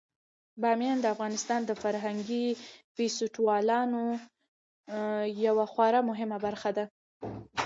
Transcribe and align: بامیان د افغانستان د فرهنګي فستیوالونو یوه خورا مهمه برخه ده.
بامیان 0.61 0.97
د 1.01 1.05
افغانستان 1.15 1.59
د 1.65 1.71
فرهنګي 1.81 2.45
فستیوالونو 2.95 4.01
یوه 5.47 5.65
خورا 5.71 6.01
مهمه 6.09 6.37
برخه 6.45 6.69
ده. 6.77 6.85